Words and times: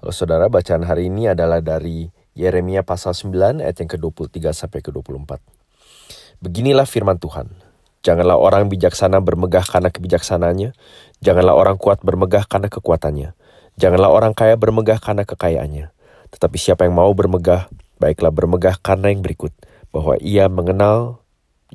Halo 0.00 0.16
saudara, 0.16 0.48
bacaan 0.48 0.80
hari 0.88 1.12
ini 1.12 1.28
adalah 1.28 1.60
dari 1.60 2.08
Yeremia 2.32 2.80
pasal 2.80 3.12
9 3.12 3.60
ayat 3.60 3.84
yang 3.84 3.90
ke-23 3.92 4.40
sampai 4.48 4.80
ke-24. 4.80 5.36
Beginilah 6.40 6.88
firman 6.88 7.20
Tuhan. 7.20 7.52
Janganlah 8.00 8.40
orang 8.40 8.72
bijaksana 8.72 9.20
bermegah 9.20 9.60
karena 9.60 9.92
kebijaksanaannya, 9.92 10.72
janganlah 11.20 11.52
orang 11.52 11.76
kuat 11.76 12.00
bermegah 12.00 12.48
karena 12.48 12.72
kekuatannya, 12.72 13.36
janganlah 13.76 14.08
orang 14.08 14.32
kaya 14.32 14.56
bermegah 14.56 14.96
karena 15.04 15.28
kekayaannya. 15.28 15.92
Tetapi 16.32 16.56
siapa 16.56 16.88
yang 16.88 16.96
mau 16.96 17.12
bermegah, 17.12 17.68
baiklah 18.00 18.32
bermegah 18.32 18.80
karena 18.80 19.12
yang 19.12 19.20
berikut, 19.20 19.52
bahwa 19.92 20.16
ia 20.24 20.48
mengenal 20.48 21.20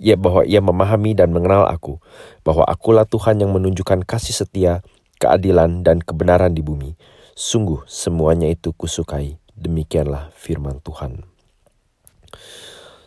ya 0.02 0.18
bahwa 0.18 0.42
ia 0.50 0.66
memahami 0.66 1.14
dan 1.14 1.30
mengenal 1.30 1.70
aku, 1.70 2.02
bahwa 2.42 2.66
akulah 2.66 3.06
Tuhan 3.06 3.38
yang 3.38 3.54
menunjukkan 3.54 4.02
kasih 4.02 4.34
setia, 4.34 4.82
keadilan, 5.22 5.86
dan 5.86 6.02
kebenaran 6.02 6.58
di 6.58 6.66
bumi 6.66 6.98
Sungguh 7.36 7.84
semuanya 7.84 8.48
itu 8.48 8.72
kusukai. 8.72 9.36
Demikianlah 9.60 10.32
firman 10.40 10.80
Tuhan. 10.80 11.28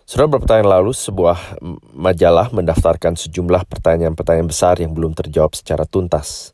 Saudara 0.04 0.28
beberapa 0.28 0.52
tahun 0.52 0.68
lalu 0.68 0.92
sebuah 0.92 1.64
majalah 1.96 2.52
mendaftarkan 2.52 3.16
sejumlah 3.16 3.64
pertanyaan-pertanyaan 3.64 4.44
besar 4.44 4.76
yang 4.84 4.92
belum 4.92 5.16
terjawab 5.16 5.56
secara 5.56 5.88
tuntas. 5.88 6.52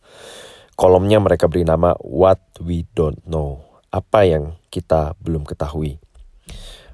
Kolomnya 0.79 1.19
mereka 1.19 1.51
beri 1.51 1.67
nama 1.67 1.98
What 1.98 2.62
We 2.62 2.87
Don't 2.95 3.19
Know. 3.27 3.67
Apa 3.91 4.23
yang 4.23 4.55
kita 4.70 5.19
belum 5.19 5.43
ketahui. 5.43 5.98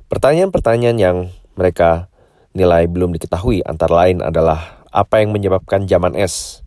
Pertanyaan-pertanyaan 0.09 0.97
yang 0.97 1.17
mereka 1.61 2.09
nilai 2.57 2.89
belum 2.89 3.13
diketahui 3.21 3.61
antara 3.69 4.09
lain 4.09 4.25
adalah 4.25 4.81
apa 4.89 5.21
yang 5.21 5.37
menyebabkan 5.37 5.85
zaman 5.85 6.17
es, 6.17 6.65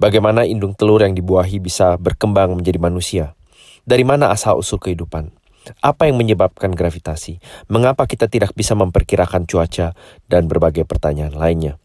bagaimana 0.00 0.48
indung 0.48 0.72
telur 0.72 1.04
yang 1.04 1.12
dibuahi 1.12 1.60
bisa 1.60 2.00
berkembang 2.00 2.56
menjadi 2.56 2.80
manusia, 2.80 3.36
dari 3.82 4.06
mana 4.06 4.30
asal-usul 4.30 4.78
kehidupan? 4.78 5.30
Apa 5.78 6.10
yang 6.10 6.18
menyebabkan 6.18 6.74
gravitasi? 6.74 7.38
Mengapa 7.70 8.10
kita 8.10 8.26
tidak 8.26 8.50
bisa 8.58 8.74
memperkirakan 8.74 9.46
cuaca 9.46 9.94
dan 10.26 10.50
berbagai 10.50 10.82
pertanyaan 10.82 11.34
lainnya? 11.34 11.78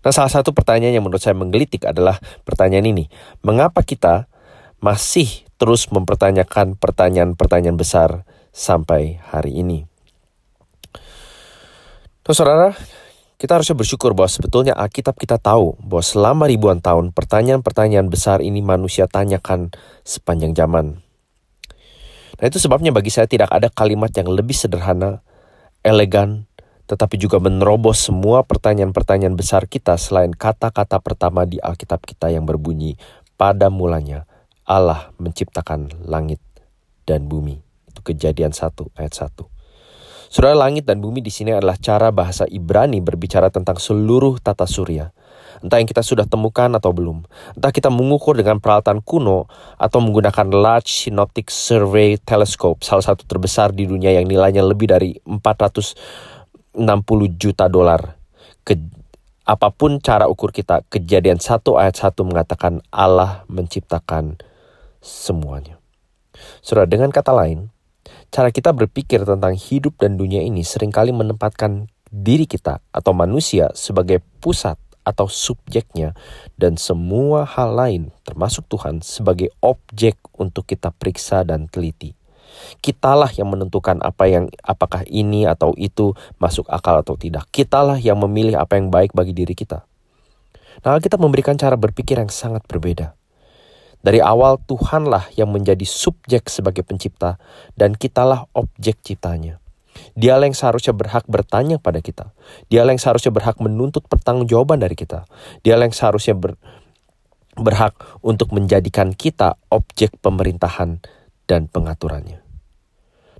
Nah, 0.00 0.12
salah 0.14 0.30
satu 0.30 0.54
pertanyaan 0.54 0.96
yang 0.96 1.04
menurut 1.04 1.20
saya 1.20 1.36
menggelitik 1.36 1.84
adalah 1.84 2.16
pertanyaan 2.46 2.86
ini. 2.88 3.04
Mengapa 3.42 3.82
kita 3.82 4.30
masih 4.80 5.44
terus 5.60 5.90
mempertanyakan 5.92 6.78
pertanyaan-pertanyaan 6.78 7.76
besar 7.76 8.24
sampai 8.54 9.20
hari 9.28 9.60
ini? 9.60 9.84
Nah, 12.24 12.34
saudara, 12.34 12.72
kita 13.36 13.58
harusnya 13.58 13.76
bersyukur 13.76 14.14
bahwa 14.14 14.30
sebetulnya 14.30 14.72
Alkitab 14.78 15.18
kita 15.18 15.36
tahu 15.36 15.76
bahwa 15.82 16.04
selama 16.04 16.44
ribuan 16.46 16.78
tahun 16.78 17.10
pertanyaan-pertanyaan 17.10 18.06
besar 18.06 18.38
ini 18.40 18.62
manusia 18.62 19.10
tanyakan 19.10 19.74
sepanjang 20.06 20.54
zaman. 20.54 21.09
Nah 22.40 22.48
itu 22.48 22.56
sebabnya 22.56 22.88
bagi 22.88 23.12
saya 23.12 23.28
tidak 23.28 23.52
ada 23.52 23.68
kalimat 23.68 24.08
yang 24.16 24.32
lebih 24.32 24.56
sederhana, 24.56 25.20
elegan, 25.84 26.48
tetapi 26.88 27.20
juga 27.20 27.36
menerobos 27.36 28.00
semua 28.00 28.42
pertanyaan-pertanyaan 28.48 29.36
besar 29.36 29.68
kita 29.68 30.00
selain 30.00 30.32
kata-kata 30.32 30.98
pertama 31.04 31.44
di 31.44 31.60
Alkitab 31.60 32.02
kita 32.08 32.32
yang 32.32 32.48
berbunyi, 32.48 32.96
pada 33.36 33.68
mulanya 33.68 34.24
Allah 34.64 35.12
menciptakan 35.20 36.08
langit 36.08 36.40
dan 37.04 37.28
bumi. 37.28 37.60
Itu 37.92 38.00
kejadian 38.00 38.56
1 38.56 38.72
ayat 38.96 39.12
1. 39.12 39.46
Saudara 40.30 40.54
langit 40.54 40.86
dan 40.86 41.02
bumi 41.02 41.20
di 41.20 41.32
sini 41.34 41.50
adalah 41.50 41.74
cara 41.74 42.14
bahasa 42.14 42.46
Ibrani 42.46 43.02
berbicara 43.02 43.50
tentang 43.50 43.82
seluruh 43.82 44.38
tata 44.38 44.62
surya 44.62 45.10
entah 45.58 45.82
yang 45.82 45.88
kita 45.90 46.06
sudah 46.06 46.24
temukan 46.30 46.70
atau 46.78 46.94
belum. 46.94 47.26
Entah 47.58 47.74
kita 47.74 47.90
mengukur 47.90 48.38
dengan 48.38 48.62
peralatan 48.62 49.02
kuno 49.02 49.50
atau 49.74 49.98
menggunakan 49.98 50.46
Large 50.54 51.10
Synoptic 51.10 51.50
Survey 51.50 52.16
Telescope, 52.22 52.86
salah 52.86 53.02
satu 53.02 53.26
terbesar 53.26 53.74
di 53.74 53.90
dunia 53.90 54.14
yang 54.14 54.30
nilainya 54.30 54.62
lebih 54.62 54.86
dari 54.90 55.18
460 55.26 56.78
juta 57.34 57.66
dolar. 57.66 58.16
Apa 59.50 59.74
pun 59.74 59.98
cara 59.98 60.30
ukur 60.30 60.54
kita, 60.54 60.86
kejadian 60.86 61.42
satu 61.42 61.74
ayat 61.74 61.98
satu 61.98 62.22
mengatakan 62.22 62.78
Allah 62.94 63.42
menciptakan 63.50 64.38
semuanya. 65.02 65.82
Saudara, 66.62 66.86
dengan 66.86 67.10
kata 67.10 67.34
lain, 67.34 67.74
cara 68.30 68.54
kita 68.54 68.70
berpikir 68.70 69.26
tentang 69.26 69.58
hidup 69.58 69.98
dan 69.98 70.14
dunia 70.14 70.40
ini 70.44 70.62
sering 70.62 70.94
kali 70.94 71.10
menempatkan 71.10 71.90
diri 72.10 72.46
kita 72.46 72.82
atau 72.90 73.12
manusia 73.14 73.70
sebagai 73.74 74.22
pusat 74.42 74.78
atau 75.10 75.26
subjeknya 75.26 76.14
dan 76.54 76.78
semua 76.78 77.42
hal 77.42 77.74
lain 77.74 78.02
termasuk 78.22 78.70
Tuhan 78.70 79.02
sebagai 79.02 79.50
objek 79.58 80.14
untuk 80.38 80.70
kita 80.70 80.94
periksa 80.94 81.42
dan 81.42 81.66
teliti. 81.66 82.14
Kitalah 82.78 83.30
yang 83.34 83.50
menentukan 83.50 83.98
apa 84.02 84.30
yang 84.30 84.46
apakah 84.62 85.02
ini 85.06 85.46
atau 85.46 85.74
itu 85.74 86.14
masuk 86.38 86.66
akal 86.70 87.02
atau 87.02 87.14
tidak. 87.18 87.46
Kitalah 87.50 87.98
yang 87.98 88.18
memilih 88.22 88.58
apa 88.58 88.78
yang 88.78 88.90
baik 88.90 89.14
bagi 89.14 89.34
diri 89.34 89.54
kita. 89.54 89.86
Nah, 90.80 90.98
kita 91.02 91.18
memberikan 91.18 91.58
cara 91.58 91.74
berpikir 91.74 92.18
yang 92.18 92.32
sangat 92.32 92.64
berbeda. 92.66 93.14
Dari 94.00 94.16
awal 94.16 94.56
Tuhanlah 94.64 95.28
yang 95.36 95.52
menjadi 95.52 95.84
subjek 95.84 96.48
sebagai 96.48 96.80
pencipta 96.80 97.36
dan 97.76 97.92
kitalah 97.92 98.48
objek 98.56 98.96
ciptanya. 99.04 99.60
Dialah 100.14 100.50
yang 100.50 100.56
seharusnya 100.56 100.94
berhak 100.94 101.26
bertanya 101.26 101.76
pada 101.78 102.02
kita. 102.02 102.34
Dialah 102.70 102.94
yang 102.94 103.02
seharusnya 103.02 103.34
berhak 103.34 103.58
menuntut 103.58 104.06
pertanggungjawaban 104.06 104.80
dari 104.82 104.94
kita. 104.94 105.26
Dialah 105.62 105.90
yang 105.90 105.96
seharusnya 105.96 106.34
ber, 106.38 106.58
berhak 107.58 107.94
untuk 108.24 108.54
menjadikan 108.54 109.12
kita 109.14 109.58
objek 109.70 110.14
pemerintahan 110.22 111.02
dan 111.50 111.66
pengaturannya. 111.66 112.40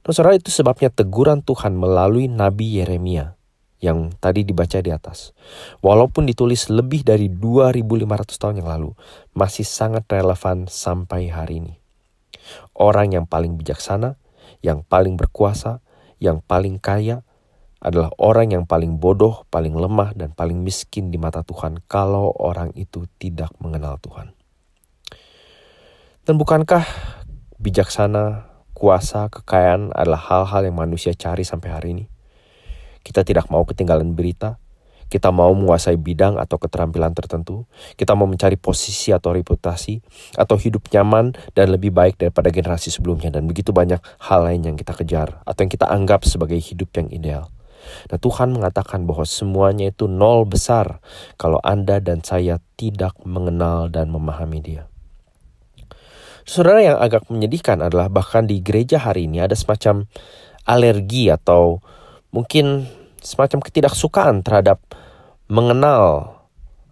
Nah, 0.00 0.12
saudara 0.16 0.34
itu 0.34 0.50
sebabnya 0.50 0.90
teguran 0.90 1.44
Tuhan 1.44 1.76
melalui 1.76 2.26
Nabi 2.26 2.80
Yeremia 2.80 3.38
yang 3.80 4.12
tadi 4.20 4.44
dibaca 4.44 4.82
di 4.82 4.92
atas. 4.92 5.32
Walaupun 5.80 6.28
ditulis 6.28 6.68
lebih 6.68 7.06
dari 7.06 7.32
2500 7.32 8.36
tahun 8.36 8.54
yang 8.60 8.68
lalu, 8.68 8.90
masih 9.32 9.64
sangat 9.64 10.04
relevan 10.10 10.68
sampai 10.68 11.32
hari 11.32 11.64
ini. 11.64 11.74
Orang 12.76 13.16
yang 13.16 13.24
paling 13.24 13.56
bijaksana, 13.56 14.20
yang 14.60 14.84
paling 14.84 15.16
berkuasa, 15.16 15.80
yang 16.20 16.44
paling 16.44 16.76
kaya 16.78 17.26
adalah 17.80 18.12
orang 18.20 18.52
yang 18.52 18.64
paling 18.68 19.00
bodoh, 19.00 19.48
paling 19.48 19.72
lemah, 19.72 20.12
dan 20.12 20.36
paling 20.36 20.60
miskin 20.60 21.08
di 21.08 21.16
mata 21.16 21.40
Tuhan 21.40 21.80
kalau 21.88 22.28
orang 22.36 22.76
itu 22.76 23.08
tidak 23.16 23.56
mengenal 23.56 23.96
Tuhan. 24.04 24.36
Dan 26.28 26.36
bukankah 26.36 26.84
bijaksana, 27.56 28.46
kuasa, 28.76 29.32
kekayaan 29.32 29.96
adalah 29.96 30.20
hal-hal 30.20 30.68
yang 30.68 30.76
manusia 30.76 31.16
cari 31.16 31.42
sampai 31.42 31.68
hari 31.72 31.88
ini? 31.96 32.04
Kita 33.00 33.24
tidak 33.24 33.48
mau 33.48 33.64
ketinggalan 33.64 34.12
berita, 34.12 34.60
kita 35.10 35.34
mau 35.34 35.50
menguasai 35.50 35.98
bidang 35.98 36.38
atau 36.38 36.56
keterampilan 36.56 37.10
tertentu, 37.12 37.66
kita 37.98 38.14
mau 38.14 38.30
mencari 38.30 38.54
posisi 38.54 39.10
atau 39.10 39.34
reputasi, 39.34 39.98
atau 40.38 40.54
hidup 40.54 40.86
nyaman 40.94 41.34
dan 41.52 41.74
lebih 41.74 41.90
baik 41.90 42.16
daripada 42.16 42.54
generasi 42.54 42.94
sebelumnya, 42.94 43.34
dan 43.34 43.50
begitu 43.50 43.74
banyak 43.74 43.98
hal 44.30 44.46
lain 44.46 44.62
yang 44.62 44.76
kita 44.78 44.94
kejar 44.94 45.42
atau 45.42 45.60
yang 45.66 45.72
kita 45.74 45.90
anggap 45.90 46.22
sebagai 46.22 46.56
hidup 46.56 46.94
yang 46.94 47.10
ideal. 47.10 47.44
Nah, 48.12 48.20
Tuhan 48.20 48.54
mengatakan 48.54 49.08
bahwa 49.08 49.26
semuanya 49.26 49.90
itu 49.90 50.06
nol 50.06 50.46
besar 50.46 51.02
kalau 51.40 51.58
Anda 51.64 51.98
dan 51.98 52.22
saya 52.22 52.62
tidak 52.78 53.18
mengenal 53.26 53.90
dan 53.90 54.12
memahami 54.12 54.60
Dia. 54.62 54.84
Saudara 56.44 56.82
yang 56.82 56.98
agak 56.98 57.28
menyedihkan 57.28 57.84
adalah 57.84 58.08
bahkan 58.08 58.48
di 58.48 58.58
gereja 58.64 59.00
hari 59.00 59.28
ini 59.28 59.44
ada 59.44 59.54
semacam 59.54 60.08
alergi 60.66 61.30
atau 61.30 61.80
mungkin 62.34 62.88
semacam 63.20 63.58
ketidaksukaan 63.64 64.42
terhadap 64.44 64.80
mengenal 65.50 66.34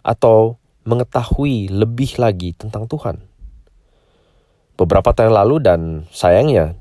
atau 0.01 0.57
mengetahui 0.87 1.69
lebih 1.69 2.17
lagi 2.17 2.57
tentang 2.57 2.89
Tuhan. 2.89 3.21
Beberapa 4.79 5.11
tahun 5.11 5.35
lalu 5.35 5.55
dan 5.59 5.79
sayangnya 6.09 6.79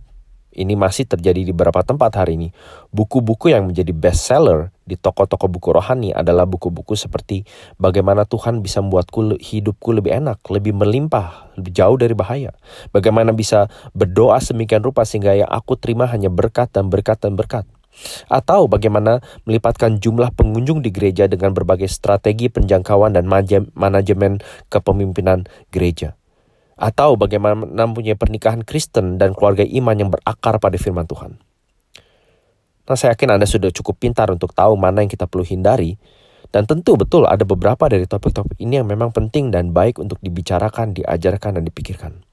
ini 0.58 0.75
masih 0.75 1.06
terjadi 1.06 1.46
di 1.46 1.52
beberapa 1.55 1.87
tempat 1.87 2.19
hari 2.19 2.34
ini. 2.34 2.49
Buku-buku 2.90 3.55
yang 3.55 3.70
menjadi 3.70 3.94
bestseller 3.94 4.75
di 4.82 4.99
toko-toko 4.99 5.46
buku 5.46 5.70
rohani 5.70 6.11
adalah 6.11 6.50
buku-buku 6.50 6.99
seperti 6.99 7.46
bagaimana 7.78 8.26
Tuhan 8.26 8.58
bisa 8.58 8.82
membuatku 8.82 9.38
hidupku 9.38 9.94
lebih 9.94 10.19
enak, 10.19 10.43
lebih 10.50 10.75
melimpah, 10.75 11.55
lebih 11.55 11.70
jauh 11.70 11.94
dari 11.94 12.19
bahaya. 12.19 12.50
Bagaimana 12.90 13.31
bisa 13.31 13.70
berdoa 13.94 14.43
semikian 14.43 14.82
rupa 14.82 15.06
sehingga 15.06 15.38
yang 15.38 15.50
aku 15.50 15.78
terima 15.78 16.11
hanya 16.11 16.26
berkat 16.26 16.75
dan 16.75 16.90
berkat 16.90 17.22
dan 17.22 17.38
berkat. 17.38 17.64
Atau 18.30 18.70
bagaimana 18.70 19.20
melipatkan 19.48 19.98
jumlah 19.98 20.32
pengunjung 20.34 20.84
di 20.84 20.94
gereja 20.94 21.26
dengan 21.26 21.52
berbagai 21.52 21.90
strategi 21.90 22.48
penjangkauan 22.48 23.16
dan 23.16 23.26
manajemen 23.74 24.42
kepemimpinan 24.70 25.48
gereja. 25.74 26.14
Atau 26.78 27.18
bagaimana 27.18 27.66
mempunyai 27.66 28.14
pernikahan 28.14 28.62
Kristen 28.62 29.18
dan 29.18 29.34
keluarga 29.34 29.66
iman 29.66 29.96
yang 29.98 30.10
berakar 30.14 30.62
pada 30.62 30.78
firman 30.78 31.10
Tuhan. 31.10 31.42
Nah 32.88 32.96
saya 32.96 33.12
yakin 33.12 33.36
Anda 33.36 33.44
sudah 33.44 33.68
cukup 33.68 34.00
pintar 34.00 34.32
untuk 34.32 34.56
tahu 34.56 34.78
mana 34.78 35.04
yang 35.04 35.12
kita 35.12 35.28
perlu 35.28 35.44
hindari. 35.44 36.00
Dan 36.48 36.64
tentu 36.64 36.96
betul 36.96 37.28
ada 37.28 37.44
beberapa 37.44 37.92
dari 37.92 38.08
topik-topik 38.08 38.56
ini 38.56 38.80
yang 38.80 38.88
memang 38.88 39.12
penting 39.12 39.52
dan 39.52 39.76
baik 39.76 40.00
untuk 40.00 40.16
dibicarakan, 40.24 40.96
diajarkan, 40.96 41.60
dan 41.60 41.64
dipikirkan. 41.68 42.24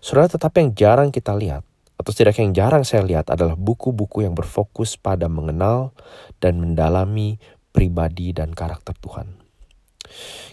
Saudara, 0.00 0.32
tetapi 0.32 0.64
yang 0.64 0.72
jarang 0.72 1.08
kita 1.12 1.36
lihat, 1.36 1.67
atau 1.98 2.10
setidaknya 2.14 2.42
yang 2.46 2.56
jarang 2.56 2.84
saya 2.86 3.02
lihat 3.02 3.28
adalah 3.28 3.58
buku-buku 3.58 4.22
yang 4.22 4.38
berfokus 4.38 4.94
pada 4.94 5.26
mengenal 5.26 5.90
dan 6.38 6.62
mendalami 6.62 7.42
pribadi 7.74 8.30
dan 8.30 8.54
karakter 8.54 8.94
Tuhan. 9.02 9.34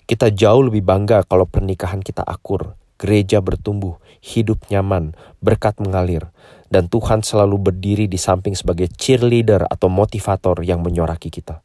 Kita 0.06 0.34
jauh 0.34 0.68
lebih 0.68 0.82
bangga 0.84 1.24
kalau 1.24 1.48
pernikahan 1.48 2.02
kita 2.02 2.26
akur, 2.26 2.76
gereja 2.98 3.40
bertumbuh, 3.40 4.02
hidup 4.22 4.68
nyaman, 4.74 5.14
berkat 5.40 5.78
mengalir, 5.80 6.30
dan 6.68 6.90
Tuhan 6.90 7.22
selalu 7.22 7.72
berdiri 7.72 8.06
di 8.10 8.18
samping 8.18 8.58
sebagai 8.58 8.90
cheerleader 8.90 9.70
atau 9.70 9.88
motivator 9.88 10.60
yang 10.66 10.82
menyoraki 10.82 11.30
kita. 11.30 11.62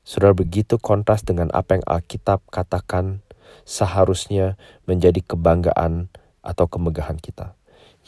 Saudara 0.00 0.32
begitu 0.32 0.80
kontras 0.80 1.22
dengan 1.22 1.52
apa 1.52 1.78
yang 1.78 1.84
Alkitab 1.86 2.42
katakan 2.48 3.22
seharusnya 3.68 4.56
menjadi 4.88 5.20
kebanggaan 5.22 6.08
atau 6.40 6.66
kemegahan 6.66 7.20
kita, 7.20 7.54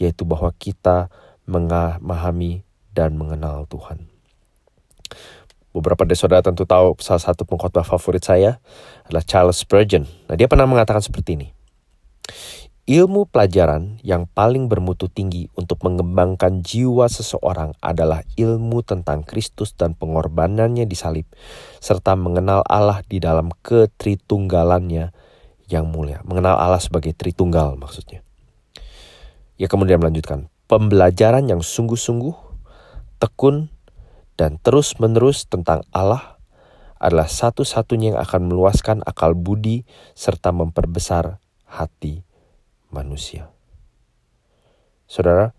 yaitu 0.02 0.26
bahwa 0.26 0.50
kita 0.58 1.06
memahami 1.46 2.66
dan 2.90 3.14
mengenal 3.14 3.70
Tuhan. 3.70 4.10
Beberapa 5.72 6.04
dari 6.04 6.18
saudara 6.18 6.44
tentu 6.44 6.68
tahu 6.68 6.98
salah 7.00 7.22
satu 7.22 7.48
pengkhotbah 7.48 7.86
favorit 7.86 8.20
saya 8.20 8.60
adalah 9.08 9.24
Charles 9.24 9.62
Spurgeon. 9.62 10.04
Nah, 10.28 10.36
dia 10.36 10.44
pernah 10.44 10.68
mengatakan 10.68 11.00
seperti 11.00 11.38
ini. 11.40 11.48
Ilmu 12.82 13.30
pelajaran 13.30 14.02
yang 14.02 14.26
paling 14.26 14.66
bermutu 14.66 15.06
tinggi 15.06 15.46
untuk 15.54 15.80
mengembangkan 15.86 16.66
jiwa 16.66 17.06
seseorang 17.06 17.78
adalah 17.78 18.26
ilmu 18.34 18.82
tentang 18.82 19.22
Kristus 19.22 19.72
dan 19.78 19.94
pengorbanannya 19.94 20.84
di 20.84 20.96
salib, 20.98 21.24
serta 21.78 22.18
mengenal 22.18 22.66
Allah 22.66 23.00
di 23.06 23.22
dalam 23.22 23.54
ketritunggalannya 23.62 25.14
yang 25.70 25.88
mulia. 25.88 26.26
Mengenal 26.26 26.58
Allah 26.58 26.82
sebagai 26.82 27.14
Tritunggal 27.14 27.78
maksudnya. 27.78 28.26
Ya 29.62 29.70
kemudian 29.70 30.02
melanjutkan, 30.02 30.50
pembelajaran 30.66 31.46
yang 31.46 31.62
sungguh-sungguh, 31.62 32.34
tekun, 33.22 33.70
dan 34.34 34.58
terus-menerus 34.58 35.46
tentang 35.46 35.86
Allah 35.94 36.42
adalah 36.98 37.30
satu-satunya 37.30 38.10
yang 38.10 38.18
akan 38.18 38.50
meluaskan 38.50 39.06
akal 39.06 39.38
budi 39.38 39.86
serta 40.18 40.50
memperbesar 40.50 41.38
hati 41.70 42.26
manusia. 42.90 43.54
Saudara, 45.06 45.54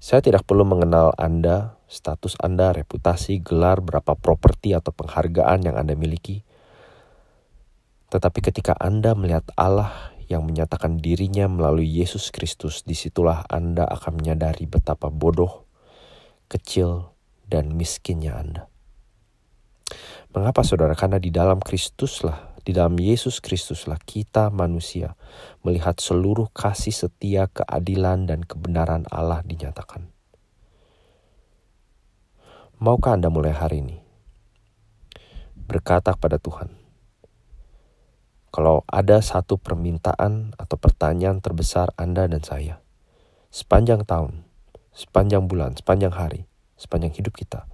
saya 0.00 0.24
tidak 0.24 0.48
perlu 0.48 0.64
mengenal 0.64 1.12
Anda, 1.20 1.76
status 1.92 2.40
Anda, 2.40 2.72
reputasi, 2.72 3.44
gelar, 3.44 3.84
berapa 3.84 4.16
properti 4.16 4.72
atau 4.72 4.88
penghargaan 4.88 5.68
yang 5.68 5.76
Anda 5.76 5.92
miliki. 5.92 6.48
Tetapi 8.08 8.40
ketika 8.40 8.72
Anda 8.80 9.12
melihat 9.12 9.44
Allah 9.52 10.11
yang 10.32 10.48
menyatakan 10.48 10.96
dirinya 10.96 11.44
melalui 11.46 11.84
Yesus 11.84 12.32
Kristus, 12.32 12.82
di 12.88 12.96
situlah 12.96 13.44
Anda 13.52 13.84
akan 13.84 14.24
menyadari 14.24 14.64
betapa 14.64 15.12
bodoh, 15.12 15.68
kecil, 16.48 17.12
dan 17.44 17.76
miskinnya 17.76 18.40
Anda. 18.40 18.62
Mengapa 20.32 20.64
saudara? 20.64 20.96
Karena 20.96 21.20
di 21.20 21.28
dalam 21.28 21.60
Kristuslah 21.60 22.52
di 22.62 22.70
dalam 22.70 22.94
Yesus 22.94 23.42
Kristuslah 23.42 23.98
kita 23.98 24.46
manusia 24.54 25.18
melihat 25.66 25.98
seluruh 25.98 26.46
kasih 26.54 26.94
setia, 26.94 27.50
keadilan, 27.50 28.30
dan 28.30 28.46
kebenaran 28.46 29.02
Allah 29.10 29.42
dinyatakan. 29.42 30.06
Maukah 32.78 33.18
Anda 33.18 33.30
mulai 33.34 33.54
hari 33.54 33.82
ini 33.82 33.96
berkata 35.66 36.14
kepada 36.14 36.38
Tuhan, 36.38 36.70
kalau 38.52 38.84
ada 38.86 39.18
satu 39.24 39.56
permintaan 39.56 40.52
atau 40.60 40.76
pertanyaan 40.76 41.40
terbesar 41.40 41.90
Anda 41.96 42.28
dan 42.28 42.44
saya, 42.44 42.84
sepanjang 43.48 44.04
tahun, 44.04 44.44
sepanjang 44.92 45.48
bulan, 45.48 45.74
sepanjang 45.74 46.12
hari, 46.12 46.44
sepanjang 46.76 47.16
hidup 47.16 47.32
kita, 47.32 47.64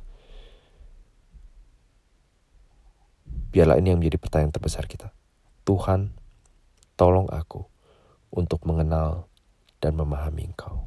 Biarlah 3.48 3.80
ini 3.80 3.90
yang 3.90 3.98
menjadi 4.00 4.20
pertanyaan 4.20 4.52
terbesar 4.52 4.84
kita. 4.84 5.08
Tuhan, 5.64 6.12
tolong 7.00 7.32
aku 7.32 7.64
untuk 8.28 8.68
mengenal 8.68 9.24
dan 9.80 9.96
memahami 9.96 10.52
Engkau. 10.52 10.84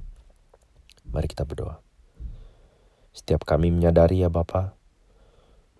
Mari 1.09 1.25
kita 1.25 1.41
berdoa. 1.41 1.81
Setiap 3.11 3.43
kami 3.49 3.73
menyadari 3.73 4.21
ya 4.21 4.29
Bapa, 4.29 4.77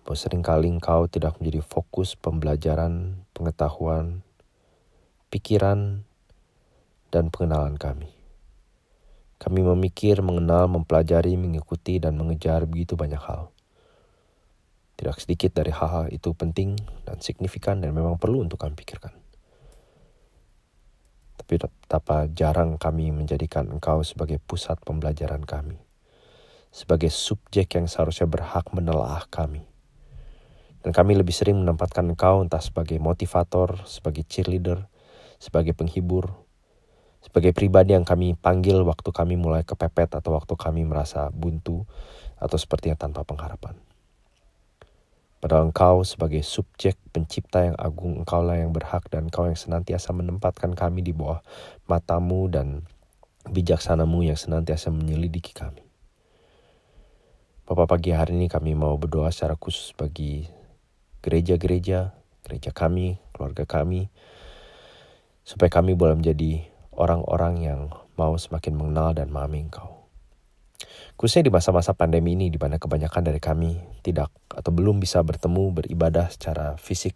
bahwa 0.02 0.18
sering 0.18 0.42
kali 0.42 0.66
Engkau 0.66 1.06
tidak 1.06 1.38
menjadi 1.38 1.62
fokus 1.62 2.18
pembelajaran, 2.18 3.22
pengetahuan, 3.34 4.26
pikiran, 5.30 6.02
dan 7.12 7.30
pengenalan 7.30 7.78
kami. 7.78 8.10
Kami 9.38 9.60
memikir, 9.62 10.22
mengenal, 10.22 10.70
mempelajari, 10.70 11.34
mengikuti, 11.34 11.98
dan 11.98 12.14
mengejar 12.14 12.62
begitu 12.66 12.94
banyak 12.94 13.18
hal. 13.18 13.50
Tidak 14.94 15.18
sedikit 15.18 15.50
dari 15.50 15.74
hal-hal 15.74 16.14
itu 16.14 16.30
penting 16.30 16.78
dan 17.02 17.18
signifikan 17.18 17.82
dan 17.82 17.90
memang 17.90 18.22
perlu 18.22 18.46
untuk 18.46 18.62
kami 18.62 18.78
pikirkan. 18.78 19.10
Tapi 21.42 21.58
betapa 21.58 22.30
jarang 22.30 22.78
kami 22.78 23.10
menjadikan 23.10 23.66
engkau 23.66 24.06
sebagai 24.06 24.38
pusat 24.38 24.78
pembelajaran 24.86 25.42
kami. 25.42 25.74
Sebagai 26.70 27.10
subjek 27.10 27.74
yang 27.74 27.90
seharusnya 27.90 28.30
berhak 28.30 28.70
menelaah 28.70 29.26
kami. 29.26 29.71
Dan 30.82 30.90
kami 30.90 31.14
lebih 31.14 31.30
sering 31.30 31.62
menempatkan 31.62 32.10
engkau 32.10 32.42
entah 32.42 32.58
sebagai 32.58 32.98
motivator, 32.98 33.86
sebagai 33.86 34.26
cheerleader, 34.26 34.90
sebagai 35.38 35.78
penghibur, 35.78 36.34
sebagai 37.22 37.54
pribadi 37.54 37.94
yang 37.94 38.02
kami 38.02 38.34
panggil 38.34 38.82
waktu 38.82 39.14
kami 39.14 39.38
mulai 39.38 39.62
kepepet 39.62 40.18
atau 40.18 40.34
waktu 40.34 40.58
kami 40.58 40.82
merasa 40.82 41.30
buntu 41.30 41.86
atau 42.42 42.58
sepertinya 42.58 42.98
tanpa 42.98 43.22
pengharapan. 43.22 43.78
Padahal 45.42 45.74
engkau 45.74 46.06
sebagai 46.06 46.42
subjek 46.46 46.94
pencipta 47.10 47.66
yang 47.66 47.74
agung, 47.74 48.22
engkaulah 48.22 48.58
yang 48.58 48.70
berhak 48.70 49.10
dan 49.10 49.26
engkau 49.26 49.50
yang 49.50 49.58
senantiasa 49.58 50.14
menempatkan 50.14 50.70
kami 50.74 51.02
di 51.02 51.10
bawah 51.10 51.42
matamu 51.90 52.46
dan 52.46 52.86
bijaksanamu 53.50 54.22
yang 54.22 54.38
senantiasa 54.38 54.94
menyelidiki 54.94 55.50
kami. 55.50 55.82
Bapak 57.66 57.98
pagi 57.98 58.14
hari 58.14 58.38
ini 58.38 58.46
kami 58.46 58.78
mau 58.78 58.94
berdoa 58.94 59.34
secara 59.34 59.58
khusus 59.58 59.90
bagi 59.98 60.46
gereja-gereja, 61.22 62.12
gereja 62.44 62.70
kami, 62.74 63.16
keluarga 63.30 63.64
kami, 63.64 64.10
supaya 65.46 65.70
kami 65.70 65.94
boleh 65.94 66.18
menjadi 66.18 66.66
orang-orang 66.92 67.54
yang 67.62 67.80
mau 68.18 68.36
semakin 68.36 68.76
mengenal 68.76 69.16
dan 69.16 69.30
memahami 69.32 69.70
engkau. 69.70 70.02
Khususnya 71.16 71.46
di 71.46 71.52
masa-masa 71.54 71.94
pandemi 71.94 72.34
ini 72.34 72.50
di 72.50 72.58
mana 72.58 72.82
kebanyakan 72.82 73.22
dari 73.22 73.38
kami 73.38 73.78
tidak 74.02 74.34
atau 74.50 74.74
belum 74.74 74.98
bisa 74.98 75.22
bertemu 75.22 75.70
beribadah 75.70 76.26
secara 76.28 76.74
fisik 76.76 77.14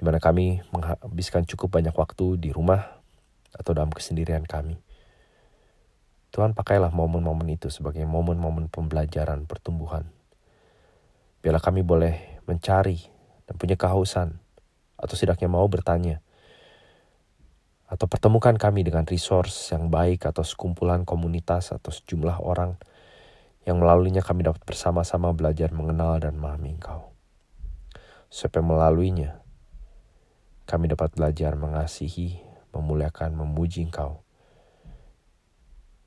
di 0.00 0.02
mana 0.02 0.18
kami 0.18 0.64
menghabiskan 0.72 1.44
cukup 1.44 1.78
banyak 1.78 1.92
waktu 1.92 2.40
di 2.40 2.50
rumah 2.50 2.98
atau 3.52 3.76
dalam 3.76 3.92
kesendirian 3.92 4.48
kami. 4.48 4.80
Tuhan 6.32 6.56
pakailah 6.56 6.88
momen-momen 6.96 7.44
itu 7.52 7.68
sebagai 7.68 8.08
momen-momen 8.08 8.72
pembelajaran 8.72 9.44
pertumbuhan. 9.44 10.08
Biarlah 11.44 11.60
kami 11.60 11.84
boleh 11.84 12.31
mencari 12.48 12.98
dan 13.46 13.54
punya 13.58 13.76
kehausan 13.78 14.38
atau 14.98 15.14
setidaknya 15.14 15.50
mau 15.50 15.66
bertanya 15.66 16.22
atau 17.92 18.08
pertemukan 18.08 18.56
kami 18.56 18.88
dengan 18.88 19.04
resource 19.04 19.68
yang 19.76 19.92
baik 19.92 20.24
atau 20.24 20.40
sekumpulan 20.40 21.04
komunitas 21.04 21.76
atau 21.76 21.92
sejumlah 21.92 22.40
orang 22.40 22.80
yang 23.68 23.84
melaluinya 23.84 24.24
kami 24.24 24.48
dapat 24.48 24.64
bersama-sama 24.64 25.28
belajar 25.36 25.70
mengenal 25.76 26.16
dan 26.16 26.40
memahami 26.40 26.80
Engkau. 26.80 27.12
Supaya 28.32 28.64
melaluinya, 28.64 29.44
kami 30.64 30.88
dapat 30.88 31.12
belajar 31.12 31.52
mengasihi, 31.52 32.40
memuliakan, 32.72 33.36
memuji 33.36 33.84
Engkau. 33.84 34.24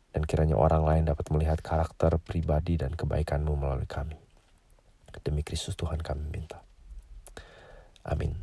Dan 0.09 0.25
kiranya 0.25 0.57
orang 0.57 0.89
lain 0.89 1.03
dapat 1.05 1.29
melihat 1.29 1.61
karakter 1.61 2.17
pribadi 2.17 2.81
dan 2.81 2.97
kebaikan-Mu 2.97 3.53
melalui 3.61 3.85
kami. 3.85 4.24
Demi 5.21 5.43
Kristus 5.43 5.77
Tuhan 5.77 5.99
kami 5.99 6.25
minta. 6.31 6.63
Amin. 8.07 8.33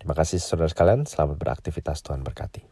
Terima 0.00 0.18
kasih 0.18 0.42
saudara 0.42 0.66
sekalian, 0.66 1.06
selamat 1.06 1.38
beraktivitas 1.38 2.02
Tuhan 2.02 2.26
berkati. 2.26 2.71